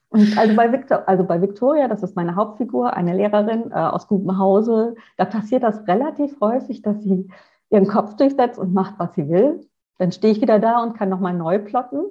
Und 0.10 0.38
also 0.38 0.56
bei, 0.56 0.72
Victor, 0.72 1.08
also 1.08 1.24
bei 1.24 1.42
Victoria, 1.42 1.88
das 1.88 2.02
ist 2.02 2.16
meine 2.16 2.36
Hauptfigur, 2.36 2.94
eine 2.94 3.16
Lehrerin 3.16 3.72
äh, 3.72 3.76
aus 3.76 4.08
gutem 4.08 4.40
Hause, 4.40 4.96
da 5.18 5.26
passiert 5.26 5.62
das 5.62 5.88
relativ 5.88 6.40
häufig, 6.42 6.82
dass 6.82 7.04
sie 7.04 7.30
ihren 7.70 7.88
Kopf 7.88 8.16
durchsetzt 8.16 8.58
und 8.58 8.74
macht, 8.74 8.96
was 8.98 9.14
sie 9.14 9.30
will. 9.30 9.62
Dann 10.00 10.12
stehe 10.12 10.34
ich 10.34 10.42
wieder 10.42 10.58
da 10.60 10.82
und 10.82 10.96
kann 10.96 11.10
nochmal 11.10 11.34
neu 11.34 11.60
plotten. 11.60 12.06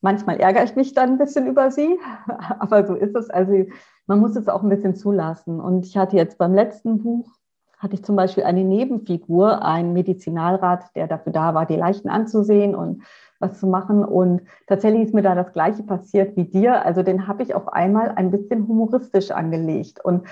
Manchmal 0.00 0.38
ärgere 0.38 0.64
ich 0.64 0.76
mich 0.76 0.94
dann 0.94 1.10
ein 1.10 1.18
bisschen 1.18 1.46
über 1.46 1.70
sie, 1.72 1.98
aber 2.60 2.86
so 2.86 2.94
ist 2.94 3.16
es. 3.16 3.28
Also 3.28 3.66
man 4.06 4.20
muss 4.20 4.36
es 4.36 4.48
auch 4.48 4.62
ein 4.62 4.68
bisschen 4.68 4.94
zulassen. 4.94 5.60
Und 5.60 5.86
ich 5.86 5.96
hatte 5.96 6.16
jetzt 6.16 6.38
beim 6.38 6.54
letzten 6.54 7.02
Buch, 7.02 7.39
hatte 7.80 7.94
ich 7.94 8.04
zum 8.04 8.14
Beispiel 8.14 8.44
eine 8.44 8.62
Nebenfigur, 8.62 9.64
einen 9.64 9.94
Medizinalrat, 9.94 10.94
der 10.94 11.08
dafür 11.08 11.32
da 11.32 11.54
war, 11.54 11.66
die 11.66 11.76
Leichen 11.76 12.10
anzusehen 12.10 12.74
und 12.74 13.02
was 13.40 13.58
zu 13.58 13.66
machen. 13.66 14.04
Und 14.04 14.42
tatsächlich 14.66 15.04
ist 15.04 15.14
mir 15.14 15.22
da 15.22 15.34
das 15.34 15.52
Gleiche 15.52 15.82
passiert 15.82 16.36
wie 16.36 16.44
dir. 16.44 16.84
Also 16.84 17.02
den 17.02 17.26
habe 17.26 17.42
ich 17.42 17.54
auf 17.54 17.72
einmal 17.72 18.10
ein 18.10 18.30
bisschen 18.30 18.68
humoristisch 18.68 19.30
angelegt. 19.30 20.04
Und 20.04 20.26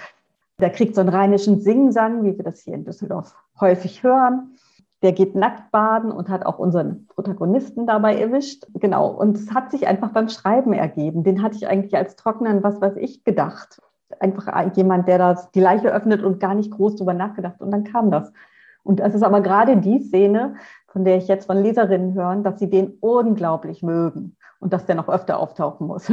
der 0.61 0.71
kriegt 0.71 0.95
so 0.95 1.01
einen 1.01 1.11
rheinischen 1.11 1.61
Singsang, 1.61 2.23
wie 2.23 2.37
wir 2.37 2.45
das 2.45 2.61
hier 2.61 2.75
in 2.75 2.85
Düsseldorf 2.85 3.35
häufig 3.59 4.03
hören. 4.03 4.59
Der 5.03 5.13
geht 5.13 5.35
nackt 5.35 5.71
baden 5.71 6.13
und 6.13 6.29
hat 6.29 6.45
auch 6.45 6.59
unseren 6.59 7.07
Protagonisten 7.07 7.87
dabei 7.87 8.21
erwischt. 8.21 8.67
Genau. 8.75 9.09
Und 9.09 9.39
es 9.39 9.55
hat 9.55 9.71
sich 9.71 9.87
einfach 9.87 10.11
beim 10.11 10.29
Schreiben 10.29 10.75
ergeben. 10.75 11.25
Den 11.25 11.43
hatte 11.43 11.57
ich 11.57 11.67
eigentlich 11.67 11.97
als 11.97 12.17
trockenen, 12.17 12.63
was 12.63 12.79
weiß 12.81 12.97
ich, 12.97 13.25
gedacht. 13.25 13.81
Einfach 14.21 14.75
jemand, 14.77 15.09
der 15.09 15.19
das, 15.19 15.51
die 15.53 15.61
Leiche 15.61 15.93
öffnet 15.93 16.23
und 16.23 16.41
gar 16.41 16.55
nicht 16.55 16.71
groß 16.71 16.97
drüber 16.97 17.15
nachgedacht. 17.15 17.61
Und 17.61 17.71
dann 17.71 17.85
kam 17.85 18.11
das. 18.11 18.33
Und 18.83 19.01
es 19.01 19.15
ist 19.15 19.23
aber 19.23 19.41
gerade 19.43 19.77
die 19.77 20.01
Szene, 20.01 20.57
von 20.87 21.05
der 21.05 21.19
ich 21.19 21.29
jetzt 21.29 21.47
von 21.47 21.63
Leserinnen 21.63 22.15
höre, 22.15 22.37
dass 22.37 22.59
sie 22.59 22.71
den 22.71 22.97
unglaublich 23.01 23.83
mögen 23.83 24.37
und 24.61 24.73
dass 24.73 24.87
der 24.87 24.95
noch 24.95 25.09
öfter 25.09 25.39
auftauchen 25.39 25.87
muss. 25.87 26.11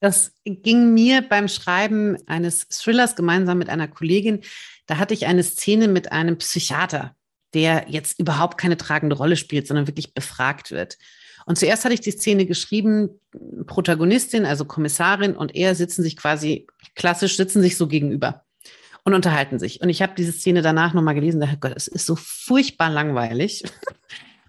Das 0.00 0.34
ging 0.44 0.92
mir 0.92 1.22
beim 1.26 1.48
Schreiben 1.48 2.18
eines 2.26 2.68
Thrillers 2.68 3.16
gemeinsam 3.16 3.56
mit 3.56 3.70
einer 3.70 3.88
Kollegin. 3.88 4.42
Da 4.86 4.98
hatte 4.98 5.14
ich 5.14 5.26
eine 5.26 5.42
Szene 5.42 5.88
mit 5.88 6.12
einem 6.12 6.36
Psychiater, 6.36 7.16
der 7.54 7.86
jetzt 7.88 8.18
überhaupt 8.18 8.58
keine 8.58 8.76
tragende 8.76 9.16
Rolle 9.16 9.36
spielt, 9.36 9.66
sondern 9.66 9.86
wirklich 9.86 10.12
befragt 10.12 10.70
wird. 10.70 10.98
Und 11.46 11.58
zuerst 11.58 11.84
hatte 11.84 11.94
ich 11.94 12.00
die 12.00 12.10
Szene 12.10 12.46
geschrieben, 12.46 13.20
Protagonistin, 13.66 14.46
also 14.46 14.64
Kommissarin 14.64 15.36
und 15.36 15.54
er 15.54 15.74
sitzen 15.74 16.02
sich 16.02 16.16
quasi, 16.16 16.66
klassisch 16.94 17.36
sitzen 17.36 17.60
sich 17.60 17.76
so 17.76 17.86
gegenüber 17.86 18.44
und 19.04 19.14
unterhalten 19.14 19.58
sich. 19.58 19.80
Und 19.80 19.90
ich 19.90 20.02
habe 20.02 20.14
diese 20.16 20.32
Szene 20.32 20.62
danach 20.62 20.94
nochmal 20.94 21.14
gelesen, 21.14 21.40
dachte, 21.40 21.58
Gott, 21.58 21.74
es 21.76 21.88
ist 21.88 22.06
so 22.06 22.16
furchtbar 22.16 22.90
langweilig. 22.90 23.62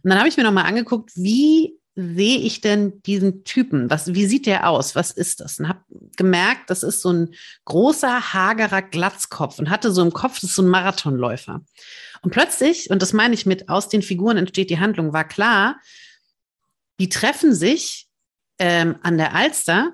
Und 0.03 0.11
dann 0.11 0.19
habe 0.19 0.29
ich 0.29 0.37
mir 0.37 0.43
nochmal 0.43 0.65
angeguckt, 0.65 1.09
wie 1.15 1.79
sehe 1.95 2.39
ich 2.39 2.59
denn 2.59 3.01
diesen 3.03 3.45
Typen? 3.45 3.89
Was, 3.89 4.13
wie 4.13 4.25
sieht 4.25 4.45
der 4.45 4.69
aus? 4.69 4.95
Was 4.95 5.11
ist 5.11 5.39
das? 5.39 5.59
Und 5.59 5.69
habe 5.69 5.79
gemerkt, 6.17 6.69
das 6.69 6.83
ist 6.83 7.01
so 7.01 7.11
ein 7.11 7.33
großer, 7.63 8.33
hagerer 8.33 8.81
Glatzkopf 8.81 9.59
und 9.59 9.69
hatte 9.69 9.91
so 9.91 10.01
im 10.01 10.11
Kopf, 10.11 10.35
das 10.35 10.49
ist 10.49 10.55
so 10.55 10.61
ein 10.61 10.67
Marathonläufer. 10.67 11.63
Und 12.21 12.31
plötzlich, 12.31 12.89
und 12.89 13.01
das 13.01 13.13
meine 13.13 13.33
ich 13.33 13.45
mit, 13.45 13.69
aus 13.69 13.87
den 13.87 14.01
Figuren 14.01 14.37
entsteht 14.37 14.69
die 14.69 14.79
Handlung, 14.79 15.13
war 15.13 15.25
klar, 15.25 15.79
die 16.99 17.09
treffen 17.09 17.53
sich 17.53 18.07
ähm, 18.59 18.97
an 19.01 19.17
der 19.17 19.33
Alster 19.33 19.93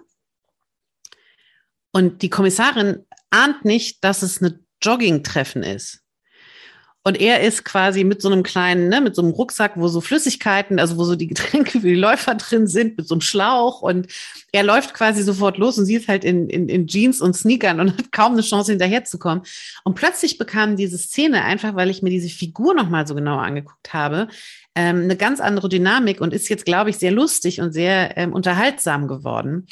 und 1.91 2.23
die 2.23 2.29
Kommissarin 2.29 3.05
ahnt 3.29 3.63
nicht, 3.63 4.03
dass 4.03 4.23
es 4.23 4.41
eine 4.41 4.59
Jogging-Treffen 4.81 5.61
ist. 5.61 6.01
Und 7.03 7.19
er 7.19 7.41
ist 7.41 7.65
quasi 7.65 8.03
mit 8.03 8.21
so 8.21 8.29
einem 8.29 8.43
kleinen, 8.43 8.87
ne, 8.87 9.01
mit 9.01 9.15
so 9.15 9.23
einem 9.23 9.31
Rucksack, 9.31 9.73
wo 9.75 9.87
so 9.87 10.01
Flüssigkeiten, 10.01 10.79
also 10.79 10.97
wo 10.97 11.03
so 11.03 11.15
die 11.15 11.27
Getränke 11.33 11.79
für 11.79 11.87
die 11.87 11.95
Läufer 11.95 12.35
drin 12.35 12.67
sind, 12.67 12.97
mit 12.97 13.07
so 13.07 13.15
einem 13.15 13.21
Schlauch. 13.21 13.81
Und 13.81 14.07
er 14.51 14.63
läuft 14.63 14.93
quasi 14.93 15.23
sofort 15.23 15.57
los 15.57 15.79
und 15.79 15.85
sie 15.85 15.95
ist 15.95 16.07
halt 16.07 16.23
in, 16.23 16.47
in, 16.49 16.69
in 16.69 16.85
Jeans 16.85 17.19
und 17.19 17.35
Sneakern 17.35 17.79
und 17.79 17.97
hat 17.97 18.11
kaum 18.11 18.33
eine 18.33 18.43
Chance, 18.43 18.71
hinterherzukommen. 18.71 19.43
Und 19.83 19.95
plötzlich 19.95 20.37
bekam 20.37 20.75
diese 20.75 20.97
Szene, 20.99 21.43
einfach 21.43 21.75
weil 21.75 21.89
ich 21.89 22.03
mir 22.03 22.11
diese 22.11 22.29
Figur 22.29 22.75
nochmal 22.75 23.07
so 23.07 23.15
genauer 23.15 23.41
angeguckt 23.41 23.93
habe, 23.93 24.27
ähm, 24.75 25.03
eine 25.03 25.17
ganz 25.17 25.39
andere 25.39 25.69
Dynamik 25.69 26.21
und 26.21 26.33
ist 26.33 26.49
jetzt, 26.49 26.65
glaube 26.65 26.91
ich, 26.91 26.97
sehr 26.97 27.11
lustig 27.11 27.61
und 27.61 27.73
sehr 27.73 28.15
ähm, 28.17 28.33
unterhaltsam 28.33 29.07
geworden 29.07 29.65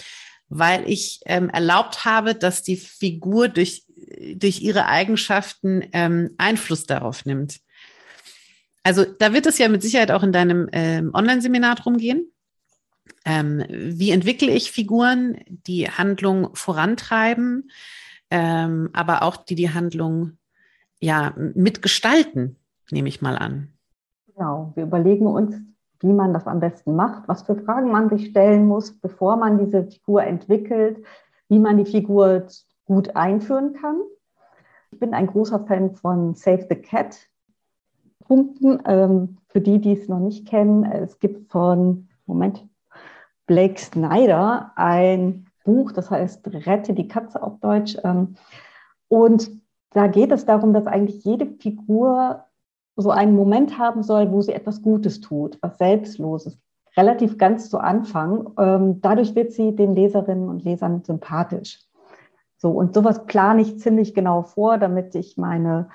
weil 0.49 0.89
ich 0.89 1.21
ähm, 1.25 1.49
erlaubt 1.49 2.05
habe, 2.05 2.33
dass 2.33 2.63
die 2.63 2.75
Figur 2.75 3.47
durch 3.47 3.83
durch 4.35 4.61
ihre 4.61 4.85
Eigenschaften 4.85 5.83
ähm, 5.93 6.31
Einfluss 6.37 6.85
darauf 6.85 7.25
nimmt. 7.25 7.59
Also 8.83 9.05
da 9.05 9.33
wird 9.33 9.45
es 9.45 9.57
ja 9.57 9.67
mit 9.67 9.81
Sicherheit 9.81 10.11
auch 10.11 10.23
in 10.23 10.31
deinem 10.31 10.69
ähm, 10.71 11.11
Online-Seminar 11.13 11.75
drum 11.75 11.97
gehen. 11.97 12.31
Ähm, 13.25 13.63
wie 13.69 14.11
entwickle 14.11 14.51
ich 14.51 14.71
Figuren, 14.71 15.37
die 15.47 15.89
Handlung 15.89 16.55
vorantreiben, 16.55 17.69
ähm, 18.31 18.89
aber 18.93 19.23
auch 19.23 19.37
die 19.37 19.55
die 19.55 19.73
Handlung 19.73 20.37
ja 21.01 21.33
mitgestalten, 21.35 22.55
nehme 22.91 23.09
ich 23.09 23.21
mal 23.21 23.37
an. 23.37 23.73
Genau, 24.33 24.71
wir 24.75 24.83
überlegen 24.83 25.27
uns, 25.27 25.55
wie 25.99 26.13
man 26.13 26.33
das 26.33 26.47
am 26.47 26.59
besten 26.59 26.95
macht, 26.95 27.27
was 27.27 27.43
für 27.43 27.55
Fragen 27.55 27.91
man 27.91 28.09
sich 28.09 28.29
stellen 28.29 28.65
muss, 28.65 28.97
bevor 28.99 29.35
man 29.35 29.63
diese 29.63 29.85
Figur 29.85 30.23
entwickelt, 30.23 31.03
wie 31.49 31.59
man 31.59 31.77
die 31.77 31.89
Figur 31.89 32.47
gut 32.89 33.15
einführen 33.15 33.73
kann. 33.73 34.01
Ich 34.91 34.99
bin 34.99 35.13
ein 35.13 35.27
großer 35.27 35.59
Fan 35.59 35.91
von 35.91 36.33
Save 36.33 36.65
the 36.67 36.75
Cat 36.75 37.19
Punkten. 38.25 38.81
Ähm, 38.85 39.37
für 39.47 39.61
die, 39.61 39.79
die 39.79 39.93
es 39.93 40.07
noch 40.07 40.19
nicht 40.19 40.47
kennen, 40.47 40.83
es 40.83 41.19
gibt 41.19 41.51
von, 41.51 42.07
Moment, 42.25 42.67
Blake 43.45 43.79
Snyder 43.79 44.71
ein 44.75 45.45
Buch, 45.63 45.91
das 45.91 46.09
heißt 46.09 46.47
Rette 46.47 46.93
die 46.93 47.07
Katze 47.07 47.43
auf 47.43 47.59
Deutsch. 47.59 47.95
Ähm, 48.03 48.35
und 49.07 49.51
da 49.91 50.07
geht 50.07 50.31
es 50.31 50.45
darum, 50.45 50.73
dass 50.73 50.87
eigentlich 50.87 51.23
jede 51.23 51.45
Figur 51.45 52.43
so 52.95 53.11
einen 53.11 53.35
Moment 53.35 53.77
haben 53.77 54.01
soll, 54.01 54.31
wo 54.31 54.41
sie 54.41 54.53
etwas 54.53 54.81
Gutes 54.81 55.21
tut, 55.21 55.59
was 55.61 55.77
Selbstloses, 55.77 56.57
relativ 56.97 57.37
ganz 57.37 57.69
zu 57.69 57.77
Anfang. 57.77 58.51
Ähm, 58.57 58.99
dadurch 59.01 59.35
wird 59.35 59.51
sie 59.51 59.75
den 59.75 59.93
Leserinnen 59.93 60.49
und 60.49 60.63
Lesern 60.63 61.03
sympathisch. 61.03 61.88
So, 62.61 62.71
und 62.71 62.93
sowas 62.93 63.25
plane 63.25 63.61
ich 63.61 63.79
ziemlich 63.79 64.13
genau 64.13 64.43
vor, 64.43 64.77
damit 64.77 65.15
ich 65.15 65.37
meine 65.37 65.89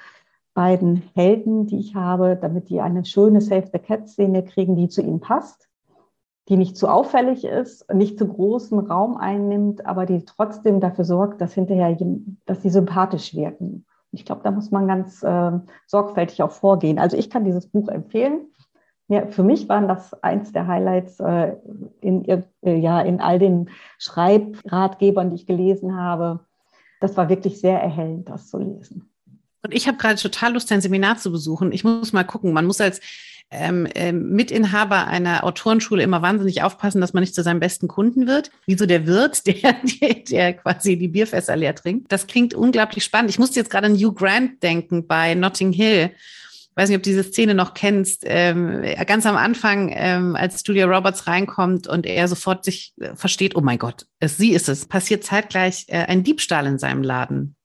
beiden 0.55 1.03
Helden, 1.15 1.67
die 1.67 1.79
ich 1.79 1.95
habe, 1.95 2.39
damit 2.41 2.71
die 2.71 2.81
eine 2.81 3.05
schöne 3.05 3.43
Save 3.43 3.69
the 3.71 3.79
Cat-Szene 3.79 4.45
kriegen, 4.45 4.75
die 4.75 4.89
zu 4.89 5.03
ihnen 5.03 5.21
passt, 5.21 5.69
die 6.49 6.57
nicht 6.57 6.79
zu 6.79 6.89
auffällig 6.89 7.45
ist, 7.45 7.93
nicht 7.93 8.19
zu 8.19 8.27
großen 8.27 8.79
Raum 8.79 9.19
einnimmt, 9.19 9.85
aber 9.85 10.07
die 10.07 10.25
trotzdem 10.25 10.81
dafür 10.81 11.05
sorgt, 11.05 11.43
dass 11.43 11.53
hinterher, 11.53 11.95
dass 12.47 12.63
sie 12.63 12.71
sympathisch 12.71 13.35
wirken. 13.35 13.85
Ich 14.11 14.25
glaube, 14.25 14.41
da 14.43 14.51
muss 14.51 14.71
man 14.71 14.87
ganz 14.87 15.23
äh, 15.23 15.53
sorgfältig 15.87 16.43
auch 16.43 16.53
vorgehen. 16.53 16.99
Also 16.99 17.19
ich 17.19 17.29
kann 17.29 17.45
dieses 17.45 17.67
Buch 17.67 17.89
empfehlen. 17.89 18.47
Ja, 19.09 19.27
für 19.27 19.43
mich 19.43 19.69
waren 19.69 19.87
das 19.87 20.15
eins 20.23 20.53
der 20.53 20.67
Highlights 20.67 21.21
äh, 21.21 21.57
in, 22.01 22.25
äh, 22.25 22.43
ja, 22.65 23.03
in 23.03 23.21
all 23.21 23.39
den 23.39 23.69
Schreibratgebern, 23.99 25.29
die 25.29 25.37
ich 25.37 25.47
gelesen 25.47 25.95
habe 25.97 26.41
das 27.05 27.19
war 27.19 27.29
wirklich 27.29 27.61
sehr 27.61 27.79
erhellend, 27.79 28.31
das 28.31 28.49
zu 28.49 28.57
lesen. 28.57 29.11
Und 29.63 29.75
ich 29.75 29.87
habe 29.87 29.99
gerade 29.99 30.19
total 30.19 30.55
Lust, 30.55 30.73
ein 30.73 30.81
Seminar 30.81 31.19
zu 31.19 31.31
besuchen. 31.31 31.71
Ich 31.71 31.85
muss 31.85 32.15
mal 32.15 32.25
gucken. 32.25 32.55
Man 32.55 32.65
muss 32.65 32.81
als 32.81 33.01
ähm, 33.51 33.87
ähm, 33.95 34.31
Mitinhaber 34.31 35.07
einer 35.07 35.45
Autorenschule 35.45 36.03
immer 36.03 36.23
wahnsinnig 36.23 36.63
aufpassen, 36.63 37.03
dass 37.03 37.13
man 37.13 37.23
nicht 37.23 37.35
zu 37.35 37.43
seinem 37.43 37.61
besten 37.61 37.89
Kunden 37.89 38.27
wird. 38.27 38.51
Wie 38.65 38.79
so 38.79 38.87
der 38.87 39.07
Wirt, 39.07 39.47
der, 39.47 39.77
der, 40.01 40.15
der 40.15 40.55
quasi 40.55 40.97
die 40.97 41.09
Bierfässer 41.09 41.57
leer 41.57 41.75
trinkt. 41.75 42.11
Das 42.11 42.27
klingt 42.27 42.55
unglaublich 42.55 43.05
spannend. 43.05 43.31
Ich 43.31 43.39
musste 43.39 43.61
jetzt 43.61 43.71
gerade 43.71 43.87
an 43.87 43.97
Hugh 43.97 44.15
Grant 44.15 44.63
denken 44.63 45.07
bei 45.07 45.35
Notting 45.35 45.73
Hill 45.73 46.11
weiß 46.75 46.89
nicht, 46.89 46.97
ob 46.97 47.03
du 47.03 47.11
diese 47.11 47.25
Szene 47.25 47.55
noch 47.55 47.75
kennst, 47.75 48.23
ähm, 48.25 48.83
ganz 49.07 49.27
am 49.27 49.37
Anfang, 49.37 49.93
ähm, 49.95 50.37
als 50.37 50.63
Julia 50.67 50.87
Roberts 50.87 51.27
reinkommt 51.27 51.87
und 51.87 52.07
er 52.07 52.29
sofort 52.29 52.65
sich 52.65 52.95
äh, 53.01 53.15
versteht, 53.15 53.57
oh 53.57 53.61
mein 53.61 53.79
Gott, 53.79 54.07
es, 54.21 54.37
sie 54.37 54.53
ist 54.53 54.69
es, 54.69 54.87
passiert 54.87 55.25
zeitgleich 55.25 55.87
äh, 55.89 56.05
ein 56.05 56.25
Diebstahl 56.25 56.67
in 56.67 56.79
seinem 56.79 57.03
Laden. 57.03 57.57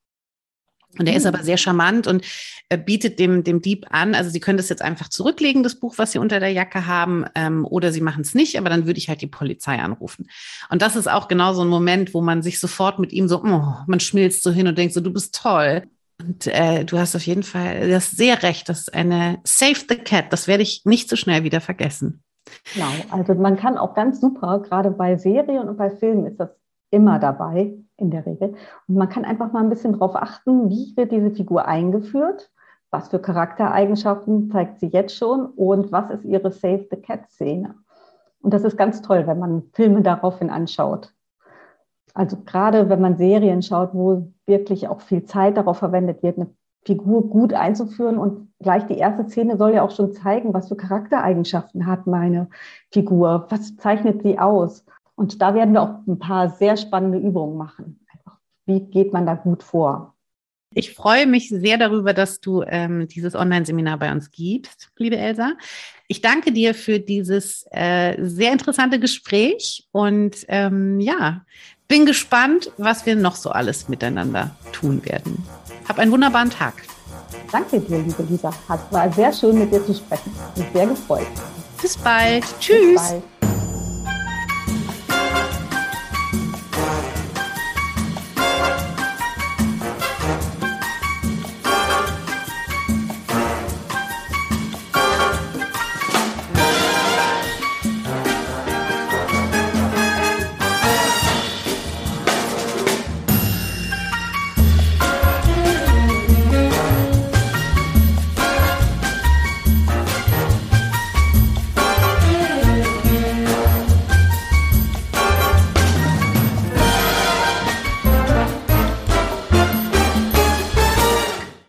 Und 0.98 1.08
er 1.08 1.16
ist 1.16 1.26
hm. 1.26 1.34
aber 1.34 1.44
sehr 1.44 1.58
charmant 1.58 2.08
und 2.08 2.26
äh, 2.70 2.78
bietet 2.78 3.20
dem, 3.20 3.44
dem 3.44 3.62
Dieb 3.62 3.86
an, 3.92 4.16
also 4.16 4.30
sie 4.30 4.40
können 4.40 4.58
das 4.58 4.70
jetzt 4.70 4.82
einfach 4.82 5.08
zurücklegen, 5.10 5.62
das 5.62 5.76
Buch, 5.76 5.98
was 5.98 6.12
sie 6.12 6.18
unter 6.18 6.40
der 6.40 6.52
Jacke 6.52 6.88
haben, 6.88 7.26
ähm, 7.36 7.66
oder 7.66 7.92
sie 7.92 8.02
machen 8.02 8.22
es 8.22 8.34
nicht, 8.34 8.58
aber 8.58 8.70
dann 8.70 8.88
würde 8.88 8.98
ich 8.98 9.08
halt 9.08 9.22
die 9.22 9.28
Polizei 9.28 9.80
anrufen. 9.80 10.30
Und 10.70 10.82
das 10.82 10.96
ist 10.96 11.08
auch 11.08 11.28
genau 11.28 11.54
so 11.54 11.62
ein 11.62 11.68
Moment, 11.68 12.14
wo 12.14 12.22
man 12.22 12.42
sich 12.42 12.60
sofort 12.60 12.98
mit 12.98 13.14
ihm 13.14 13.28
so, 13.28 13.44
oh, 13.44 13.76
man 13.86 14.00
schmilzt 14.00 14.42
so 14.42 14.52
hin 14.52 14.68
und 14.68 14.78
denkt 14.78 14.94
so, 14.94 15.02
du 15.02 15.14
bist 15.14 15.36
toll. 15.36 15.84
Und 16.20 16.48
äh, 16.48 16.84
du 16.84 16.98
hast 16.98 17.16
auf 17.16 17.26
jeden 17.26 17.44
Fall 17.44 17.90
das 17.90 18.12
sehr 18.12 18.44
recht. 18.44 18.70
Das 18.70 18.80
ist 18.80 18.94
eine 18.94 19.40
Save 19.44 19.86
the 19.88 19.96
Cat. 19.96 20.26
Das 20.32 20.48
werde 20.48 20.64
ich 20.64 20.84
nicht 20.86 21.10
so 21.10 21.16
schnell 21.16 21.44
wieder 21.44 21.62
vergessen. 21.62 22.24
Genau. 22.74 22.88
Also 23.12 23.36
man 23.36 23.58
kann 23.58 23.78
auch 23.78 23.94
ganz 23.94 24.20
super, 24.20 24.60
gerade 24.60 24.92
bei 24.92 25.18
Serien 25.18 25.70
und 25.70 25.78
bei 25.78 25.90
Filmen 25.90 26.26
ist 26.26 26.40
das 26.40 26.50
immer 26.92 27.20
dabei 27.20 27.74
in 27.98 28.12
der 28.12 28.26
Regel. 28.26 28.56
Und 28.88 28.96
man 28.96 29.10
kann 29.10 29.26
einfach 29.26 29.52
mal 29.52 29.64
ein 29.64 29.70
bisschen 29.70 29.94
darauf 29.94 30.16
achten, 30.16 30.70
wie 30.70 30.94
wird 30.96 31.12
diese 31.12 31.32
Figur 31.32 31.68
eingeführt, 31.68 32.50
was 32.92 33.10
für 33.10 33.20
Charaktereigenschaften 33.20 34.50
zeigt 34.50 34.80
sie 34.80 34.88
jetzt 34.88 35.16
schon 35.16 35.46
und 35.46 35.92
was 35.92 36.10
ist 36.10 36.26
ihre 36.26 36.52
Save 36.52 36.88
the 36.90 36.98
Cat 36.98 37.30
Szene. 37.30 37.76
Und 38.42 38.54
das 38.54 38.64
ist 38.64 38.78
ganz 38.78 39.02
toll, 39.02 39.28
wenn 39.28 39.40
man 39.40 39.64
Filme 39.74 40.02
daraufhin 40.02 40.50
anschaut. 40.50 41.14
Also 42.14 42.38
gerade 42.46 42.90
wenn 42.90 43.02
man 43.02 43.18
Serien 43.18 43.62
schaut, 43.62 43.94
wo 43.94 44.32
wirklich 44.46 44.88
auch 44.88 45.02
viel 45.02 45.26
Zeit 45.26 45.58
darauf 45.58 45.78
verwendet 45.78 46.24
wird, 46.24 46.38
eine 46.38 46.50
Figur 46.86 47.30
gut 47.30 47.54
einzuführen 47.54 48.18
und 48.18 48.52
gleich 48.60 48.86
die 48.88 48.98
erste 48.98 49.28
Szene 49.30 49.58
soll 49.58 49.74
ja 49.74 49.84
auch 49.84 49.92
schon 49.92 50.14
zeigen, 50.14 50.54
was 50.54 50.70
für 50.70 50.76
Charaktereigenschaften 50.76 51.86
hat 51.86 52.08
meine 52.08 52.50
Figur, 52.92 53.48
was 53.50 53.76
zeichnet 53.78 54.24
sie 54.24 54.40
aus. 54.40 54.86
Und 55.16 55.42
da 55.42 55.54
werden 55.54 55.74
wir 55.74 55.82
auch 55.82 56.08
ein 56.08 56.20
paar 56.20 56.50
sehr 56.50 56.78
spannende 56.78 57.18
Übungen 57.18 57.58
machen. 57.58 58.00
Wie 58.66 58.80
geht 58.80 59.12
man 59.14 59.26
da 59.26 59.36
gut 59.36 59.64
vor? 59.64 60.16
Ich 60.74 60.94
freue 60.94 61.26
mich 61.26 61.50
sehr 61.50 61.78
darüber, 61.78 62.14
dass 62.14 62.40
du 62.40 62.62
ähm, 62.62 63.08
dieses 63.08 63.34
Online-Seminar 63.34 63.98
bei 63.98 64.12
uns 64.12 64.30
gibst, 64.30 64.90
liebe 64.98 65.18
Elsa. 65.18 65.54
Ich 66.08 66.22
danke 66.22 66.52
dir 66.52 66.76
für 66.76 67.00
dieses 67.00 67.66
äh, 67.72 68.16
sehr 68.24 68.52
interessante 68.52 69.00
Gespräch 69.00 69.88
und 69.92 70.46
ähm, 70.48 71.00
ja, 71.00 71.44
bin 71.90 72.06
gespannt, 72.06 72.72
was 72.78 73.06
wir 73.06 73.16
noch 73.16 73.36
so 73.36 73.50
alles 73.50 73.90
miteinander 73.90 74.52
tun 74.72 75.04
werden. 75.04 75.44
Hab 75.90 76.00
einen 76.00 76.12
wunderbaren 76.12 76.52
Tag. 76.52 76.76
Danke 77.52 77.80
dir, 77.82 77.98
liebe 77.98 78.24
Lisa. 78.24 78.50
Es 78.70 78.94
war 78.94 79.12
sehr 79.12 79.34
schön, 79.34 79.58
mit 79.58 79.74
dir 79.74 79.84
zu 79.86 79.94
sprechen. 79.94 80.32
Mich 80.56 80.68
sehr 80.72 80.88
gefreut. 80.88 81.28
Bis 81.82 81.98
bald. 81.98 82.46
Tschüss. 82.60 82.94
Bis 82.94 82.96
bald. 82.96 83.24